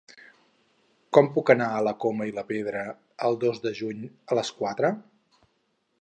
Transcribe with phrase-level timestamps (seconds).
[1.17, 2.81] Com puc anar a la Coma i la Pedra
[3.29, 4.01] el dos de juny
[4.35, 4.93] a les quatre?